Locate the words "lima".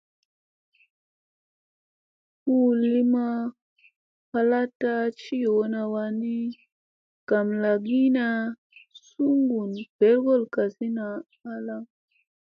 2.81-3.25